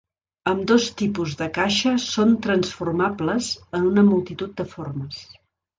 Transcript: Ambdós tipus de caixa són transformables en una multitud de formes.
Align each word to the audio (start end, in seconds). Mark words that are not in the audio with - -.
Ambdós 0.51 0.87
tipus 1.01 1.35
de 1.41 1.47
caixa 1.59 1.93
són 2.07 2.33
transformables 2.49 3.53
en 3.81 3.89
una 3.95 4.09
multitud 4.13 4.59
de 4.63 4.69
formes. 4.77 5.25